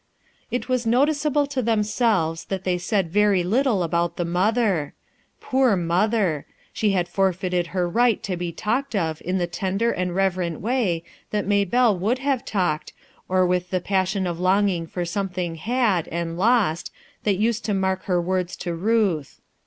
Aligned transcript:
It 0.49 0.67
was 0.67 0.87
noticeable 0.87 1.45
to 1.45 1.61
themselves 1.61 2.45
that 2.45 2.63
they 2.63 2.79
said 2.79 3.11
very 3.11 3.43
little 3.43 3.83
about 3.83 4.17
the 4.17 4.25
mother. 4.25 4.95
Poor 5.39 5.75
mother! 5.75 6.47
she 6.73 6.89
had 6.93 7.07
forfeited 7.07 7.67
her 7.67 7.87
right 7.87 8.23
to 8.23 8.35
be 8.35 8.51
talked 8.51 8.95
of 8.95 9.21
in 9.23 9.37
the 9.37 9.45
tender 9.45 9.91
and 9.91 10.15
reverent 10.15 10.59
way 10.59 11.03
that 11.29 11.45
Hay 11.47 11.65
belle 11.65 11.95
would 11.99 12.17
have 12.17 12.43
talked, 12.43 12.93
or 13.29 13.45
with 13.45 13.69
the 13.69 13.79
passion 13.79 14.25
of 14.25 14.39
longing 14.39 14.87
for 14.87 15.05
something 15.05 15.53
had, 15.53 16.07
and 16.07 16.35
lost, 16.35 16.91
that 17.23 17.37
used 17.37 17.63
to 17.65 17.75
mark 17.75 18.05
her 18.05 18.15
"TWO, 18.15 18.17
AND 18.17 18.23
TWO, 18.23 18.23
AND 18.23 18.27
TWO" 18.27 18.27
3S9 18.27 18.27
words 18.27 18.55
to 18.55 18.73
Ruth. 18.73 19.41